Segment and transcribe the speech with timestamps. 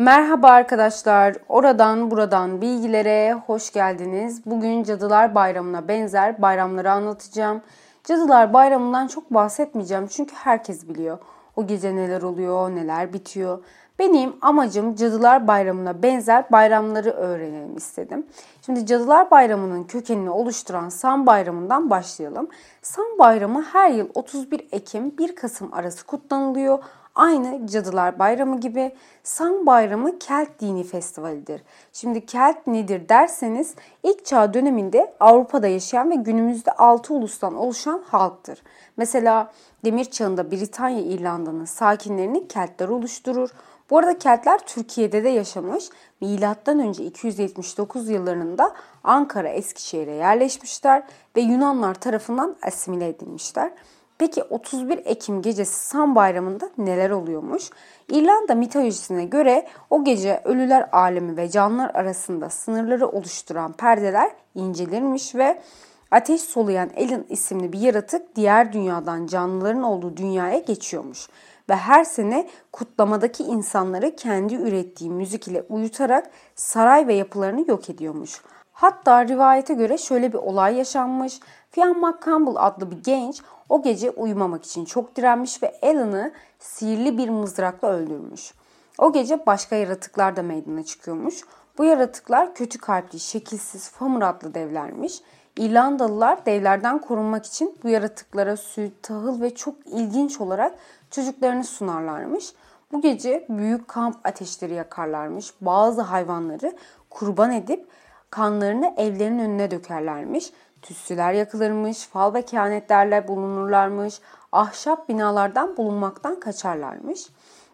[0.00, 1.36] Merhaba arkadaşlar.
[1.48, 4.46] Oradan buradan bilgilere hoş geldiniz.
[4.46, 7.62] Bugün Cadılar Bayramı'na benzer bayramları anlatacağım.
[8.04, 11.18] Cadılar Bayramı'ndan çok bahsetmeyeceğim çünkü herkes biliyor.
[11.56, 13.64] O gece neler oluyor, neler bitiyor.
[14.00, 18.26] Benim amacım Cadılar Bayramı'na benzer bayramları öğrenelim istedim.
[18.66, 22.48] Şimdi Cadılar Bayramı'nın kökenini oluşturan Sam Bayramı'ndan başlayalım.
[22.82, 26.78] Sam Bayramı her yıl 31 Ekim 1 Kasım arası kutlanılıyor.
[27.14, 28.92] Aynı Cadılar Bayramı gibi
[29.22, 31.62] Sam Bayramı Kelt dini festivalidir.
[31.92, 38.62] Şimdi Kelt nedir derseniz ilk çağ döneminde Avrupa'da yaşayan ve günümüzde 6 ulustan oluşan halktır.
[38.96, 39.52] Mesela
[39.84, 43.50] Demir Çağı'nda Britanya İrlanda'nın sakinlerini Keltler oluşturur.
[43.90, 45.84] Bu arada Keltler Türkiye'de de yaşamış.
[46.20, 51.02] Milattan önce 279 yıllarında Ankara Eskişehir'e yerleşmişler
[51.36, 53.72] ve Yunanlar tarafından asimile edilmişler.
[54.18, 57.70] Peki 31 Ekim gecesi Sam Bayramı'nda neler oluyormuş?
[58.08, 65.62] İrlanda mitolojisine göre o gece ölüler alemi ve canlılar arasında sınırları oluşturan perdeler incelirmiş ve
[66.10, 71.28] ateş soluyan Elin isimli bir yaratık diğer dünyadan canlıların olduğu dünyaya geçiyormuş.
[71.70, 78.42] Ve her sene kutlamadaki insanları kendi ürettiği müzik ile uyutarak saray ve yapılarını yok ediyormuş.
[78.72, 81.40] Hatta rivayete göre şöyle bir olay yaşanmış.
[81.70, 87.28] Fian McCampbell adlı bir genç o gece uyumamak için çok direnmiş ve Alan'ı sihirli bir
[87.28, 88.54] mızrakla öldürmüş.
[88.98, 91.34] O gece başka yaratıklar da meydana çıkıyormuş.
[91.78, 95.22] Bu yaratıklar kötü kalpli, şekilsiz, famur adlı devlermiş.
[95.56, 100.74] İrlandalılar devlerden korunmak için bu yaratıklara süt, tahıl ve çok ilginç olarak
[101.10, 102.54] çocuklarını sunarlarmış.
[102.92, 105.54] Bu gece büyük kamp ateşleri yakarlarmış.
[105.60, 106.76] Bazı hayvanları
[107.10, 107.86] kurban edip
[108.30, 110.52] kanlarını evlerin önüne dökerlermiş.
[110.82, 114.20] Tütsüler yakılırmış, fal ve kehanetlerle bulunurlarmış,
[114.52, 117.26] ahşap binalardan bulunmaktan kaçarlarmış.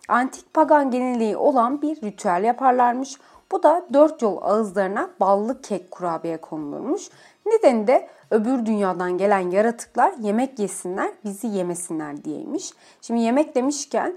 [0.09, 3.17] Antik pagan geneliği olan bir ritüel yaparlarmış.
[3.53, 7.09] Bu da dört yol ağızlarına ballı kek kurabiye konulurmuş.
[7.47, 12.73] Nedeni de öbür dünyadan gelen yaratıklar yemek yesinler, bizi yemesinler diyeymiş.
[13.03, 14.17] Şimdi yemek demişken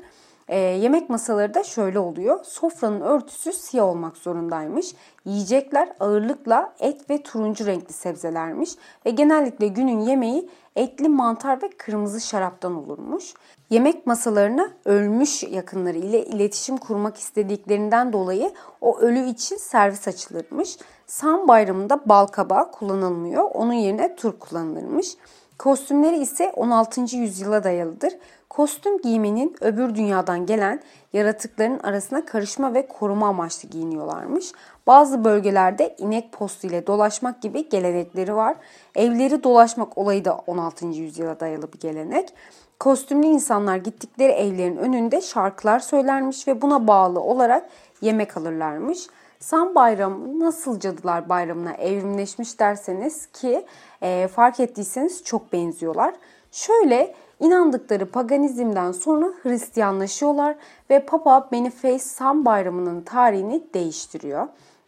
[0.50, 2.40] e, yemek masaları da şöyle oluyor.
[2.44, 4.96] Sofranın örtüsü siyah olmak zorundaymış.
[5.26, 8.70] Yiyecekler ağırlıkla et ve turuncu renkli sebzelermiş.
[9.06, 13.34] Ve genellikle günün yemeği etli mantar ve kırmızı şaraptan olurmuş.
[13.70, 18.52] Yemek masalarına ölmüş yakınları ile iletişim kurmak istediklerinden dolayı
[18.82, 20.78] o ölü için servis açılırmış.
[21.08, 23.44] Sam bayramında bal kabağı kullanılmıyor.
[23.44, 25.18] Onun yerine turp kullanılırmış.
[25.59, 27.16] Kostümleri ise 16.
[27.16, 28.14] yüzyıla dayalıdır.
[28.50, 30.82] Kostüm giymenin öbür dünyadan gelen
[31.14, 34.52] yaratıkların arasına karışma ve koruma amaçlı giyiniyorlarmış.
[34.88, 38.56] Bazı bölgelerde inek postu ile dolaşmak gibi gelenekleri var.
[38.96, 40.86] Evleri dolaşmak olayı da 16.
[40.86, 42.34] yüzyıla dayalı bir gelenek.
[42.80, 47.70] Kostümlü insanlar gittikleri evlerin önünde şarkılar söylermiş ve buna bağlı olarak
[48.02, 49.08] yemek alırlarmış.
[49.40, 53.66] Sam bayramı nasıl Cadılar Bayramı'na evrimleşmiş derseniz ki
[54.02, 56.14] e, fark ettiyseniz çok benziyorlar.
[56.52, 60.56] Şöyle inandıkları paganizmden sonra Hristiyanlaşıyorlar
[60.90, 64.48] ve Papa Boniface Sam bayramının tarihini değiştiriyor.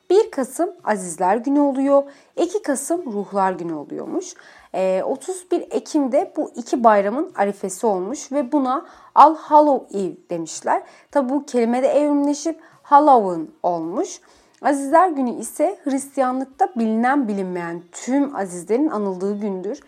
[0.09, 2.03] 1 Kasım Azizler Günü oluyor.
[2.35, 4.33] 2 Kasım Ruhlar Günü oluyormuş.
[4.73, 8.85] E, 31 Ekim'de bu iki bayramın arifesi olmuş ve buna
[9.15, 10.83] All Hallow Eve demişler.
[11.11, 14.21] Tabi bu kelimede evrimleşip Halloween olmuş.
[14.61, 19.79] Azizler Günü ise Hristiyanlıkta bilinen bilinmeyen tüm azizlerin anıldığı gündür.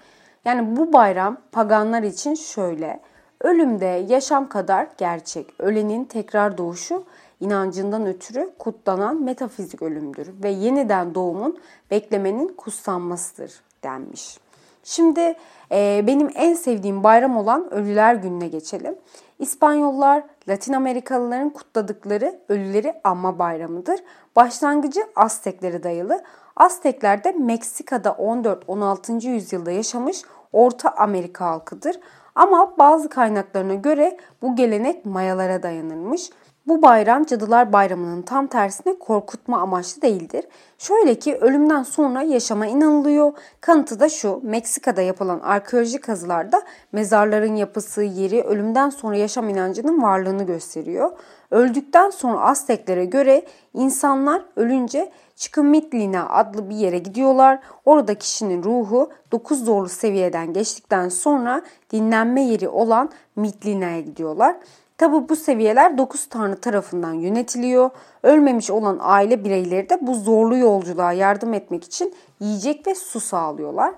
[0.45, 2.99] Yani bu bayram paganlar için şöyle.
[3.41, 7.03] Ölümde yaşam kadar gerçek, ölenin tekrar doğuşu
[7.39, 11.59] inancından ötürü kutlanan metafizik ölümdür ve yeniden doğumun
[11.91, 14.37] beklemenin kutsanmasıdır denmiş.
[14.83, 15.35] Şimdi
[15.71, 18.95] e, benim en sevdiğim bayram olan Ölüler Günü'ne geçelim.
[19.39, 23.99] İspanyollar, Latin Amerikalıların kutladıkları ölüleri anma bayramıdır.
[24.35, 26.21] Başlangıcı Azteklere dayalı.
[26.55, 29.27] Aztekler de Meksika'da 14-16.
[29.27, 30.21] yüzyılda yaşamış
[30.51, 31.99] Orta Amerika halkıdır.
[32.35, 36.29] Ama bazı kaynaklarına göre bu gelenek Mayalara dayanırmış.
[36.67, 40.45] Bu bayram Cadılar Bayramı'nın tam tersine korkutma amaçlı değildir.
[40.77, 43.33] Şöyle ki ölümden sonra yaşama inanılıyor.
[43.61, 46.61] Kanıtı da şu Meksika'da yapılan arkeolojik kazılarda
[46.91, 51.11] mezarların yapısı, yeri ölümden sonra yaşam inancının varlığını gösteriyor.
[51.53, 57.59] Öldükten sonra Azteklere göre insanlar ölünce Çıkımitlina adlı bir yere gidiyorlar.
[57.85, 61.61] Orada kişinin ruhu 9 zorlu seviyeden geçtikten sonra
[61.91, 64.55] dinlenme yeri olan Mitlina'ya gidiyorlar.
[64.97, 67.89] Tabi bu seviyeler 9 tanrı tarafından yönetiliyor.
[68.23, 73.93] Ölmemiş olan aile bireyleri de bu zorlu yolculuğa yardım etmek için yiyecek ve su sağlıyorlar.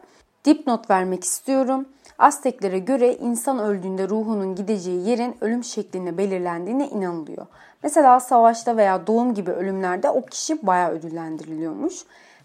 [0.46, 1.86] Dipnot vermek istiyorum.
[2.20, 7.46] Azteklere göre insan öldüğünde ruhunun gideceği yerin ölüm şeklinde belirlendiğine inanılıyor.
[7.84, 11.94] Mesela savaşta veya doğum gibi ölümlerde o kişi bayağı ödüllendiriliyormuş.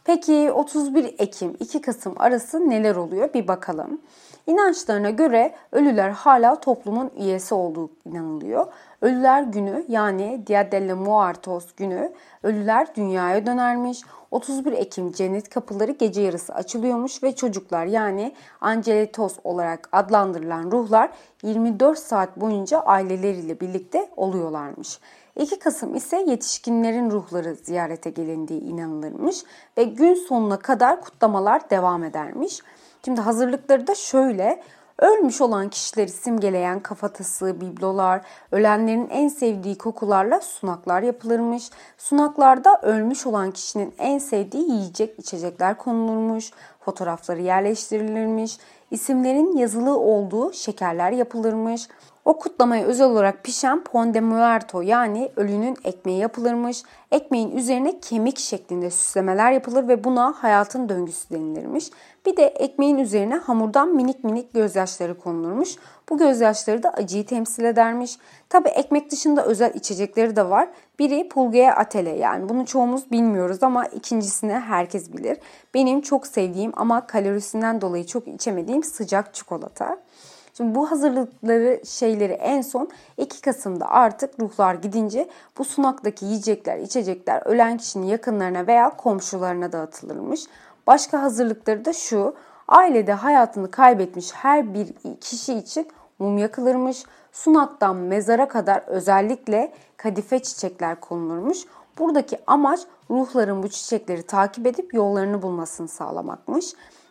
[0.05, 4.01] Peki 31 Ekim 2 Kasım arası neler oluyor bir bakalım.
[4.47, 8.67] İnançlarına göre ölüler hala toplumun üyesi olduğu inanılıyor.
[9.03, 12.13] Ölüler günü yani Dia delle Muertos günü
[12.43, 14.01] ölüler dünyaya dönermiş.
[14.31, 21.11] 31 Ekim cennet kapıları gece yarısı açılıyormuş ve çocuklar yani angelitos olarak adlandırılan ruhlar
[21.43, 25.01] 24 saat boyunca aileleriyle birlikte oluyorlarmış.
[25.37, 29.45] 2 Kasım ise yetişkinlerin ruhları ziyarete gelindiği inanılırmış
[29.79, 32.61] ve gün sonuna kadar kutlamalar devam edermiş.
[33.05, 34.63] Şimdi hazırlıkları da şöyle.
[34.99, 38.21] Ölmüş olan kişileri simgeleyen kafatası, biblolar,
[38.53, 41.71] ölenlerin en sevdiği kokularla sunaklar yapılırmış.
[41.99, 46.51] Sunaklarda ölmüş olan kişinin en sevdiği yiyecek içecekler konulurmuş.
[46.81, 48.59] Fotoğrafları yerleştirilirmiş.
[48.91, 51.89] İsimlerin yazılı olduğu şekerler yapılırmış.
[52.31, 56.83] O kutlamaya özel olarak pişen pon de muerto yani ölünün ekmeği yapılırmış.
[57.11, 61.91] Ekmeğin üzerine kemik şeklinde süslemeler yapılır ve buna hayatın döngüsü denilirmiş.
[62.27, 65.77] Bir de ekmeğin üzerine hamurdan minik minik gözyaşları konulurmuş.
[66.11, 68.19] Bu gözyaşları da acıyı temsil edermiş.
[68.49, 70.69] Tabi ekmek dışında özel içecekleri de var.
[70.99, 75.39] Biri pulgaya atele yani bunu çoğumuz bilmiyoruz ama ikincisini herkes bilir.
[75.75, 79.97] Benim çok sevdiğim ama kalorisinden dolayı çok içemediğim sıcak çikolata.
[80.57, 87.43] Şimdi bu hazırlıkları şeyleri en son 2 Kasım'da artık ruhlar gidince bu sunaktaki yiyecekler, içecekler
[87.47, 90.41] ölen kişinin yakınlarına veya komşularına dağıtılırmış.
[90.87, 92.35] Başka hazırlıkları da şu.
[92.69, 95.89] Ailede hayatını kaybetmiş her bir kişi için
[96.19, 97.05] mum yakılırmış.
[97.33, 101.59] Sunaktan mezara kadar özellikle kadife çiçekler konulurmuş.
[101.99, 102.81] Buradaki amaç
[103.11, 106.65] ruhların bu çiçekleri takip edip yollarını bulmasını sağlamakmış.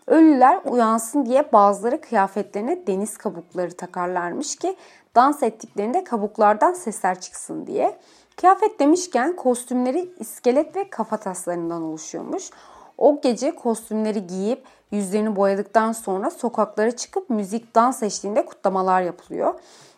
[0.10, 4.76] Ölüler uyansın diye bazıları kıyafetlerine deniz kabukları takarlarmış ki
[5.16, 7.98] dans ettiklerinde kabuklardan sesler çıksın diye.
[8.38, 12.50] Kıyafet demişken kostümleri iskelet ve kafa taslarından oluşuyormuş.
[12.98, 19.54] O gece kostümleri giyip yüzlerini boyadıktan sonra sokaklara çıkıp müzik dans eşliğinde kutlamalar yapılıyor.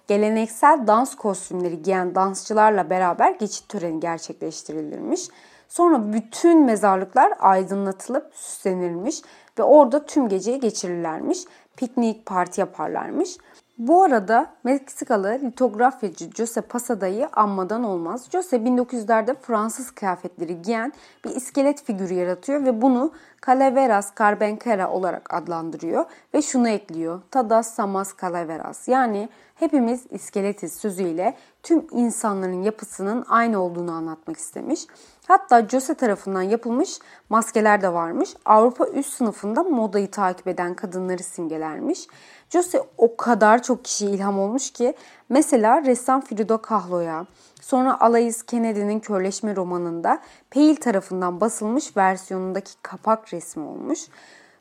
[0.07, 5.28] Geleneksel dans kostümleri giyen dansçılarla beraber geçit töreni gerçekleştirilirmiş.
[5.69, 9.22] Sonra bütün mezarlıklar aydınlatılıp süslenirmiş
[9.59, 11.39] ve orada tüm geceyi geçirirlermiş.
[11.77, 13.38] Piknik, parti yaparlarmış.
[13.77, 18.27] Bu arada Meksikalı litografyacı Jose Pasada'yı anmadan olmaz.
[18.31, 20.94] Jose 1900'lerde Fransız kıyafetleri giyen
[21.25, 23.12] bir iskelet figürü yaratıyor ve bunu
[23.45, 27.21] Calaveras Carbencera olarak adlandırıyor ve şunu ekliyor.
[27.31, 34.88] Tadas Samas Calaveras yani hepimiz iskeletiz sözüyle tüm insanların yapısının aynı olduğunu anlatmak istemiş.
[35.28, 37.00] Hatta Jose tarafından yapılmış
[37.30, 38.36] maskeler de varmış.
[38.46, 42.08] Avrupa üst sınıfında modayı takip eden kadınları simgelermiş.
[42.50, 44.94] Jose o kadar çok kişi ilham olmuş ki
[45.30, 47.25] mesela ressam Frida Kahlo'ya,
[47.62, 50.19] sonra Alais Kennedy'nin Körleşme romanında
[50.50, 54.00] Peil tarafından basılmış versiyonundaki kapak resmi olmuş.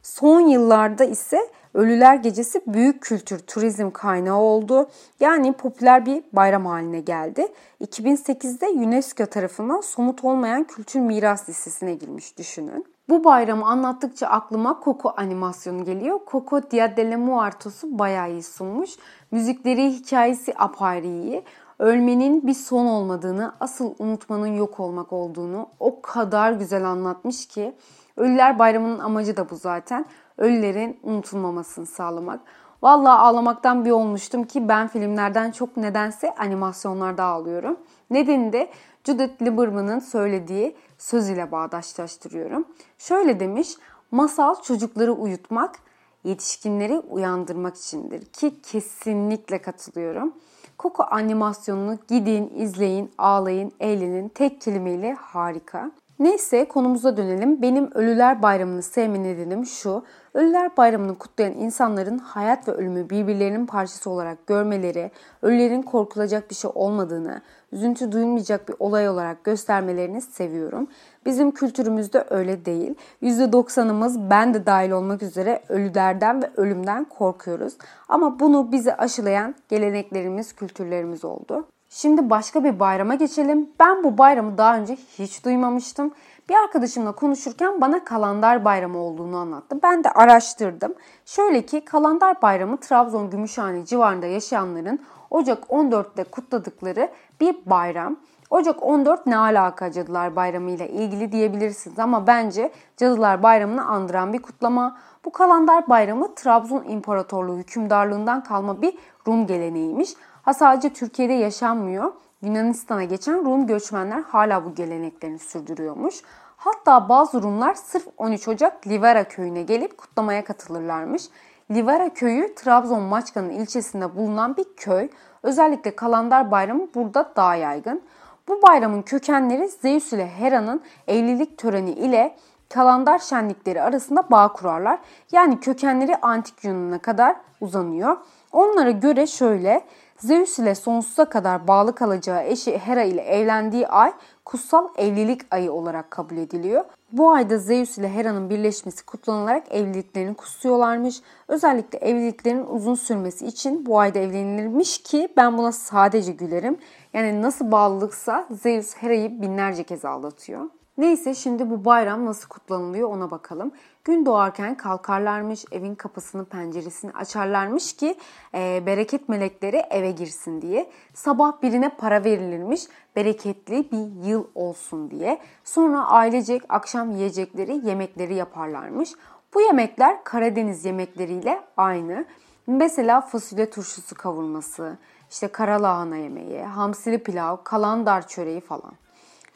[0.03, 4.89] Son yıllarda ise Ölüler Gecesi büyük kültür turizm kaynağı oldu.
[5.21, 7.49] Yani popüler bir bayram haline geldi.
[7.81, 12.87] 2008'de UNESCO tarafından somut olmayan kültür miras listesine girmiş düşünün.
[13.09, 16.21] Bu bayramı anlattıkça aklıma Coco animasyonu geliyor.
[16.31, 18.91] Coco Dia delle Muertos'u bayağı iyi sunmuş.
[19.31, 21.45] Müzikleri, hikayesi apayrı iyi.
[21.79, 27.75] Ölmenin bir son olmadığını, asıl unutmanın yok olmak olduğunu o kadar güzel anlatmış ki.
[28.17, 30.05] Ölüler Bayramı'nın amacı da bu zaten.
[30.41, 32.41] Ölülerin unutulmamasını sağlamak.
[32.83, 37.77] Vallahi ağlamaktan bir olmuştum ki ben filmlerden çok nedense animasyonlarda ağlıyorum.
[38.11, 38.71] Nedeni de
[39.05, 42.65] Judith Lieberman'ın söylediği söz ile bağdaşlaştırıyorum.
[42.99, 43.69] Şöyle demiş,
[44.11, 45.77] masal çocukları uyutmak,
[46.25, 50.35] yetişkinleri uyandırmak içindir ki kesinlikle katılıyorum.
[50.79, 54.29] Coco animasyonunu gidin, izleyin, ağlayın, eğlenin.
[54.29, 55.91] Tek kelimeyle harika.
[56.21, 57.63] Neyse konumuza dönelim.
[57.63, 60.05] Benim Ölüler Bayramı'nı sevme nedenim şu.
[60.35, 65.11] Ölüler Bayramı'nı kutlayan insanların hayat ve ölümü birbirlerinin parçası olarak görmeleri,
[65.43, 70.89] ölülerin korkulacak bir şey olmadığını, üzüntü duyulmayacak bir olay olarak göstermelerini seviyorum.
[71.27, 72.95] Bizim kültürümüzde öyle değil.
[73.23, 77.77] %90'ımız ben de dahil olmak üzere ölülerden ve ölümden korkuyoruz.
[78.09, 81.67] Ama bunu bize aşılayan geleneklerimiz, kültürlerimiz oldu.
[81.93, 83.71] Şimdi başka bir bayrama geçelim.
[83.81, 86.11] Ben bu bayramı daha önce hiç duymamıştım.
[86.49, 89.79] Bir arkadaşımla konuşurken bana Kalandar Bayramı olduğunu anlattı.
[89.83, 90.95] Ben de araştırdım.
[91.27, 94.99] Şöyle ki Kalandar Bayramı Trabzon Gümüşhane civarında yaşayanların
[95.31, 98.17] Ocak 14'te kutladıkları bir bayram.
[98.51, 104.43] Ocak 14 ne alaka Cadılar Bayramı ile ilgili diyebilirsiniz ama bence Cadılar Bayramı'nı andıran bir
[104.43, 104.97] kutlama.
[105.25, 110.15] Bu Kalandar Bayramı Trabzon İmparatorluğu hükümdarlığından kalma bir Rum geleneğiymiş.
[110.51, 112.13] Ha sadece Türkiye'de yaşanmıyor.
[112.43, 116.15] Yunanistan'a geçen Rum göçmenler hala bu geleneklerini sürdürüyormuş.
[116.57, 121.23] Hatta bazı Rumlar sırf 13 Ocak Livera köyüne gelip kutlamaya katılırlarmış.
[121.71, 125.09] Livera köyü Trabzon Maçka'nın ilçesinde bulunan bir köy.
[125.43, 128.03] Özellikle Kalandar Bayramı burada daha yaygın.
[128.49, 132.37] Bu bayramın kökenleri Zeus ile Hera'nın evlilik töreni ile
[132.69, 134.99] kalandar şenlikleri arasında bağ kurarlar.
[135.33, 138.17] Yani kökenleri antik Yunan'a kadar uzanıyor.
[138.53, 139.85] Onlara göre şöyle
[140.21, 144.13] Zeus ile sonsuza kadar bağlı kalacağı eşi Hera ile evlendiği ay
[144.45, 146.85] kutsal evlilik ayı olarak kabul ediliyor.
[147.13, 151.21] Bu ayda Zeus ile Hera'nın birleşmesi kutlanılarak evliliklerini kutsuyorlarmış.
[151.49, 156.79] Özellikle evliliklerin uzun sürmesi için bu ayda evlenilirmiş ki ben buna sadece gülerim.
[157.13, 160.65] Yani nasıl bağlılıksa Zeus Hera'yı binlerce kez aldatıyor.
[161.01, 163.73] Neyse şimdi bu bayram nasıl kutlanılıyor ona bakalım.
[164.05, 168.15] Gün doğarken kalkarlarmış, evin kapısını penceresini açarlarmış ki
[168.55, 170.91] e, bereket melekleri eve girsin diye.
[171.15, 172.83] Sabah birine para verilirmiş,
[173.17, 175.41] bereketli bir yıl olsun diye.
[175.65, 179.11] Sonra ailecek akşam yiyecekleri, yemekleri yaparlarmış.
[179.55, 182.25] Bu yemekler Karadeniz yemekleriyle aynı.
[182.67, 184.99] Mesela fasulye turşusu kavurması,
[185.31, 188.93] işte karalahana yemeği, hamsili pilav, kalandar çöreği falan.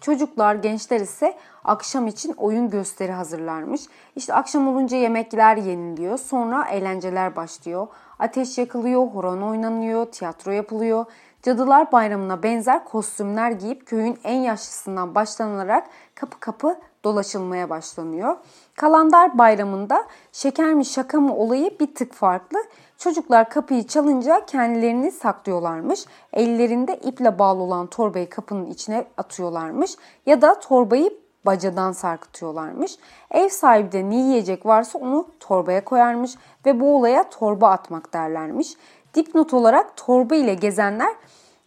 [0.04, 3.82] Çocuklar, gençler ise akşam için oyun gösteri hazırlarmış.
[4.16, 6.18] İşte akşam olunca yemekler yeniliyor.
[6.18, 7.87] Sonra eğlenceler başlıyor.
[8.18, 11.04] Ateş yakılıyor, horon oynanıyor, tiyatro yapılıyor.
[11.42, 18.37] Cadılar Bayramı'na benzer kostümler giyip köyün en yaşlısından başlanarak kapı kapı dolaşılmaya başlanıyor.
[18.76, 22.58] Kalandar Bayramı'nda şeker mi şaka mı olayı bir tık farklı.
[22.99, 26.04] Çocuklar kapıyı çalınca kendilerini saklıyorlarmış.
[26.32, 29.90] Ellerinde iple bağlı olan torbayı kapının içine atıyorlarmış.
[30.26, 31.11] Ya da torbayı
[31.46, 32.96] bacadan sarkıtıyorlarmış.
[33.30, 36.34] Ev sahibi de ne yiyecek varsa onu torbaya koyarmış
[36.66, 38.76] ve bu olaya torba atmak derlermiş.
[39.14, 41.14] Dipnot olarak torba ile gezenler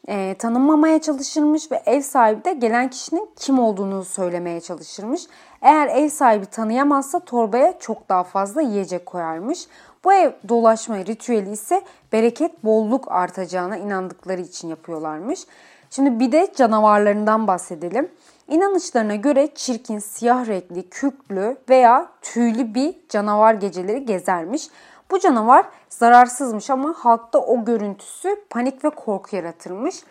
[0.08, 5.22] e, tanınmamaya çalışırmış ve ev sahibi de gelen kişinin kim olduğunu söylemeye çalışırmış.
[5.62, 9.68] Eğer ev sahibi tanıyamazsa torbaya çok daha fazla yiyecek koyarmış.
[10.04, 11.82] Bu ev dolaşma ritüeli ise
[12.14, 15.40] bereket, bolluk artacağına inandıkları için yapıyorlarmış.
[15.90, 18.12] Şimdi bir de canavarlarından bahsedelim.
[18.48, 24.70] İnanışlarına göre çirkin, siyah renkli, küklü veya tüylü bir canavar geceleri gezermiş.
[25.12, 30.04] Bu canavar zararsızmış ama halkta o görüntüsü panik ve korku yaratırmış.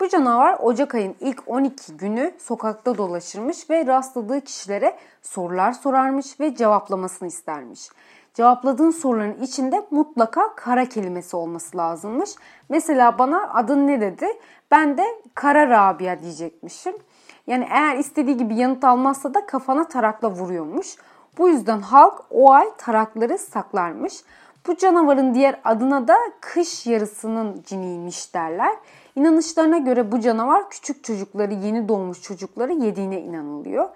[0.00, 6.56] Bu canavar Ocak ayın ilk 12 günü sokakta dolaşırmış ve rastladığı kişilere sorular sorarmış ve
[6.56, 7.88] cevaplamasını istermiş.
[8.34, 12.30] Cevapladığın soruların içinde mutlaka kara kelimesi olması lazımmış.
[12.68, 14.26] Mesela bana adın ne dedi?
[14.70, 15.04] Ben de
[15.34, 16.94] Kara Rabia diyecekmişim.
[17.46, 20.96] Yani eğer istediği gibi yanıt almazsa da kafana tarakla vuruyormuş.
[21.38, 24.14] Bu yüzden halk o ay tarakları saklarmış.
[24.66, 28.76] Bu canavarın diğer adına da kış yarısının ciniymiş derler.
[29.16, 33.88] İnanışlarına göre bu canavar küçük çocukları, yeni doğmuş çocukları yediğine inanılıyor.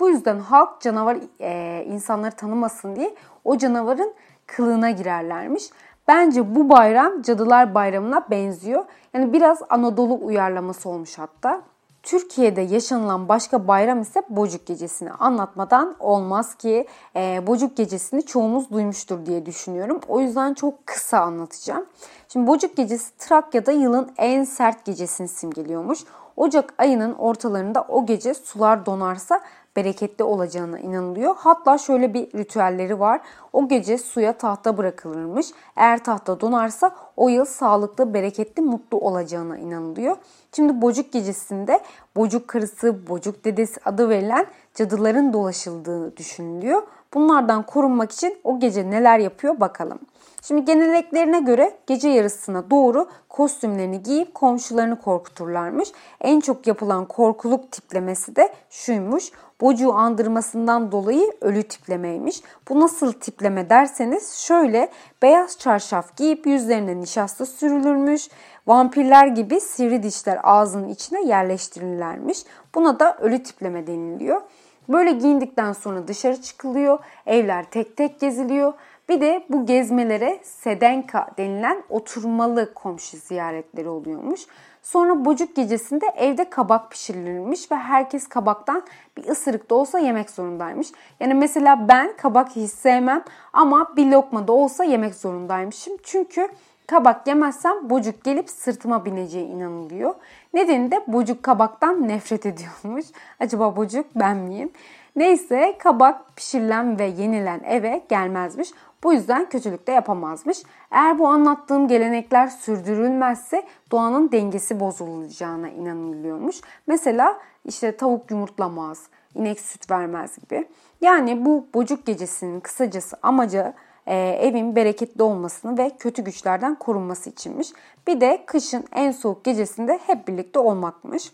[0.00, 3.14] Bu yüzden halk canavar e, insanları tanımasın diye
[3.44, 4.14] o canavarın
[4.46, 5.70] kılığına girerlermiş.
[6.08, 8.84] Bence bu bayram Cadılar Bayramı'na benziyor.
[9.14, 11.62] Yani biraz Anadolu uyarlaması olmuş hatta.
[12.04, 19.26] Türkiye'de yaşanılan başka bayram ise Bocuk Gecesi'ni anlatmadan olmaz ki e, Bocuk Gecesi'ni çoğumuz duymuştur
[19.26, 20.00] diye düşünüyorum.
[20.08, 21.86] O yüzden çok kısa anlatacağım.
[22.28, 25.98] Şimdi Bocuk Gecesi Trakya'da yılın en sert gecesini simgeliyormuş.
[26.36, 29.40] Ocak ayının ortalarında o gece sular donarsa
[29.76, 31.34] bereketli olacağına inanılıyor.
[31.38, 33.20] Hatta şöyle bir ritüelleri var.
[33.52, 35.46] O gece suya tahta bırakılırmış.
[35.76, 40.16] Eğer tahta donarsa o yıl sağlıklı, bereketli, mutlu olacağına inanılıyor.
[40.56, 41.80] Şimdi Bocuk gecesinde
[42.16, 46.82] Bocuk karısı, Bocuk dedesi adı verilen cadıların dolaşıldığı düşünülüyor.
[47.14, 49.98] Bunlardan korunmak için o gece neler yapıyor bakalım.
[50.46, 55.88] Şimdi geleneklerine göre gece yarısına doğru kostümlerini giyip komşularını korkuturlarmış.
[56.20, 59.30] En çok yapılan korkuluk tiplemesi de şuymuş.
[59.60, 62.42] Bocuğu andırmasından dolayı ölü tiplemeymiş.
[62.68, 64.90] Bu nasıl tipleme derseniz şöyle
[65.22, 68.28] beyaz çarşaf giyip yüzlerine nişasta sürülürmüş.
[68.66, 72.38] Vampirler gibi sivri dişler ağzının içine yerleştirilirlermiş.
[72.74, 74.42] Buna da ölü tipleme deniliyor.
[74.88, 76.98] Böyle giyindikten sonra dışarı çıkılıyor.
[77.26, 78.72] Evler tek tek geziliyor.
[79.08, 84.40] Bir de bu gezmelere sedenka denilen oturmalı komşu ziyaretleri oluyormuş.
[84.82, 88.82] Sonra bocuk gecesinde evde kabak pişirilmiş ve herkes kabaktan
[89.16, 90.88] bir ısırık da olsa yemek zorundaymış.
[91.20, 95.96] Yani mesela ben kabak hiç sevmem ama bir lokma da olsa yemek zorundaymışım.
[96.02, 96.48] Çünkü
[96.86, 100.14] Kabak yemezsem bocuk gelip sırtıma bineceği inanılıyor.
[100.54, 103.06] Nedeni de bocuk kabaktan nefret ediyormuş.
[103.40, 104.70] Acaba bocuk ben miyim?
[105.16, 108.70] Neyse kabak pişirilen ve yenilen eve gelmezmiş.
[109.04, 110.62] Bu yüzden kötülük de yapamazmış.
[110.90, 116.60] Eğer bu anlattığım gelenekler sürdürülmezse doğanın dengesi bozulacağına inanılıyormuş.
[116.86, 119.02] Mesela işte tavuk yumurtlamaz,
[119.34, 120.68] inek süt vermez gibi.
[121.00, 123.72] Yani bu bocuk gecesinin kısacası amacı
[124.06, 127.68] e, evin bereketli olmasını ve kötü güçlerden korunması içinmiş.
[128.06, 131.32] Bir de kışın en soğuk gecesinde hep birlikte olmakmış.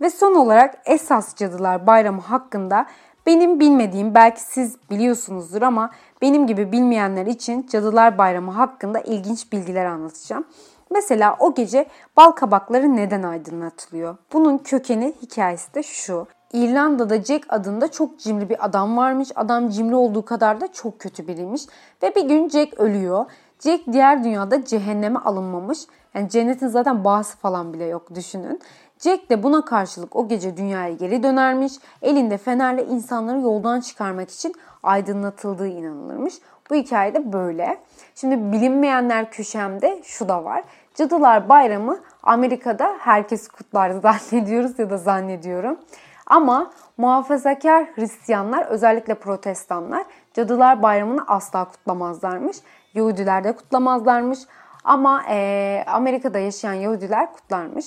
[0.00, 2.86] Ve son olarak esas cadılar bayramı hakkında
[3.26, 5.90] benim bilmediğim belki siz biliyorsunuzdur ama
[6.22, 10.44] benim gibi bilmeyenler için Cadılar Bayramı hakkında ilginç bilgiler anlatacağım.
[10.90, 11.86] Mesela o gece
[12.16, 14.16] bal kabakları neden aydınlatılıyor?
[14.32, 16.26] Bunun kökeni hikayesi de şu.
[16.52, 19.28] İrlanda'da Jack adında çok cimri bir adam varmış.
[19.34, 21.62] Adam cimri olduğu kadar da çok kötü biriymiş.
[22.02, 23.24] Ve bir gün Jack ölüyor.
[23.60, 25.78] Jack diğer dünyada cehenneme alınmamış.
[26.14, 28.60] Yani cennetin zaten bağısı falan bile yok düşünün.
[29.00, 31.72] Jack de buna karşılık o gece dünyaya geri dönermiş.
[32.02, 36.34] Elinde fenerle insanları yoldan çıkarmak için aydınlatıldığı inanılırmış.
[36.70, 37.78] Bu hikaye de böyle.
[38.14, 40.64] Şimdi bilinmeyenler köşemde şu da var.
[40.94, 45.78] Cadılar Bayramı Amerika'da herkes kutlar zannediyoruz ya da zannediyorum.
[46.26, 50.04] Ama muhafazakar Hristiyanlar özellikle protestanlar
[50.34, 52.56] Cadılar Bayramı'nı asla kutlamazlarmış.
[52.94, 54.38] Yahudiler de kutlamazlarmış.
[54.84, 57.86] Ama e, Amerika'da yaşayan Yahudiler kutlarmış.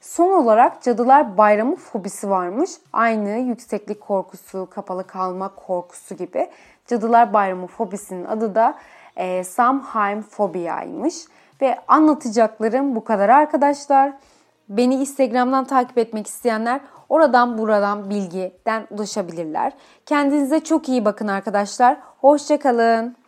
[0.00, 2.70] Son olarak Cadılar Bayramı fobisi varmış.
[2.92, 6.50] Aynı yükseklik korkusu, kapalı kalma korkusu gibi.
[6.86, 8.74] Cadılar Bayramı fobisinin adı da
[9.16, 11.14] e, Samhain fobiyaymış.
[11.60, 14.12] Ve anlatacaklarım bu kadar arkadaşlar.
[14.68, 19.72] Beni Instagram'dan takip etmek isteyenler oradan buradan bilgiden ulaşabilirler.
[20.06, 21.96] Kendinize çok iyi bakın arkadaşlar.
[22.20, 23.19] Hoşçakalın.